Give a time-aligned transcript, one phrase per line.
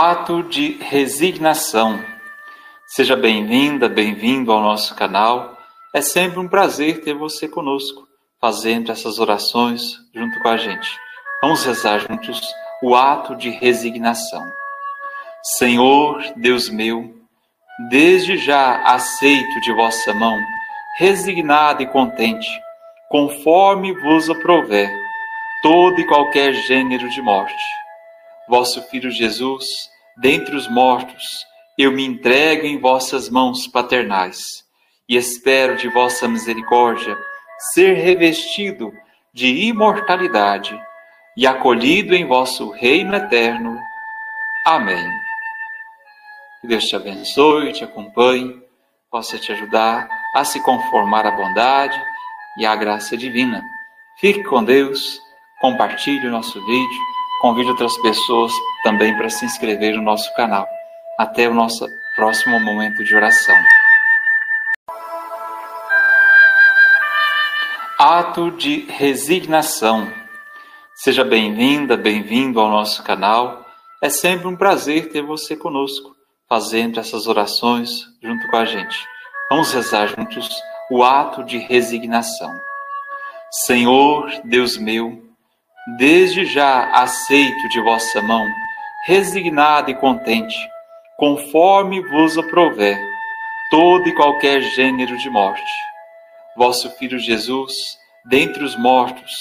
[0.00, 1.98] Ato de resignação.
[2.86, 5.58] Seja bem-vinda, bem-vindo ao nosso canal.
[5.92, 8.06] É sempre um prazer ter você conosco,
[8.40, 10.88] fazendo essas orações junto com a gente.
[11.42, 12.40] Vamos rezar juntos
[12.80, 14.44] o ato de resignação.
[15.56, 17.12] Senhor, Deus meu,
[17.90, 20.38] desde já aceito de vossa mão,
[20.96, 22.48] resignado e contente,
[23.10, 24.88] conforme vos aprover,
[25.60, 27.52] todo e qualquer gênero de morte.
[28.48, 29.66] Vosso Filho Jesus,
[30.20, 31.24] dentre os mortos,
[31.78, 34.38] eu me entrego em vossas mãos paternais
[35.08, 37.16] e espero de vossa misericórdia
[37.72, 38.92] ser revestido
[39.32, 40.78] de imortalidade
[41.36, 43.78] e acolhido em vosso reino eterno.
[44.66, 45.08] Amém.
[46.60, 48.60] Que Deus te abençoe, te acompanhe,
[49.10, 52.00] possa te ajudar a se conformar à bondade
[52.58, 53.62] e à graça divina.
[54.18, 55.20] Fique com Deus,
[55.60, 57.02] compartilhe o nosso vídeo,
[57.40, 58.52] convide outras pessoas
[58.82, 60.66] também para se inscrever no nosso canal.
[61.18, 61.86] Até o nosso
[62.16, 63.56] próximo momento de oração.
[67.98, 70.12] Ato de resignação.
[70.94, 73.64] Seja bem-vinda, bem-vindo ao nosso canal.
[74.02, 76.14] É sempre um prazer ter você conosco,
[76.48, 79.04] fazendo essas orações junto com a gente.
[79.50, 80.48] Vamos rezar juntos
[80.90, 82.52] o ato de resignação.
[83.50, 85.27] Senhor, Deus meu,
[85.96, 88.46] desde já aceito de vossa mão,
[89.06, 90.56] resignado e contente,
[91.16, 92.98] conforme vos aprover,
[93.70, 95.72] todo e qualquer gênero de morte.
[96.56, 97.72] Vosso Filho Jesus,
[98.24, 99.32] dentre os mortos,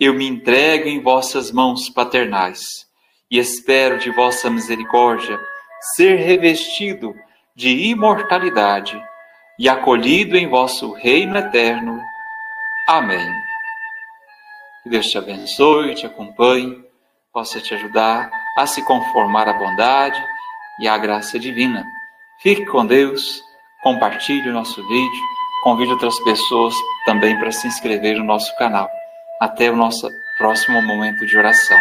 [0.00, 2.60] eu me entrego em vossas mãos paternais
[3.30, 5.38] e espero de vossa misericórdia
[5.94, 7.14] ser revestido
[7.54, 9.00] de imortalidade
[9.58, 12.00] e acolhido em vosso reino eterno.
[12.88, 13.51] Amém.
[14.82, 16.84] Que Deus te abençoe, te acompanhe,
[17.32, 20.22] possa te ajudar a se conformar à bondade
[20.80, 21.84] e à graça divina.
[22.40, 23.40] Fique com Deus,
[23.82, 25.22] compartilhe o nosso vídeo,
[25.62, 26.74] convide outras pessoas
[27.06, 28.90] também para se inscrever no nosso canal.
[29.40, 31.78] Até o nosso próximo momento de oração.